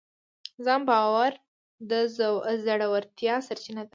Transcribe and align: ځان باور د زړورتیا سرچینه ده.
ځان 0.65 0.81
باور 0.89 1.31
د 1.89 1.91
زړورتیا 2.65 3.35
سرچینه 3.47 3.81
ده. 3.85 3.89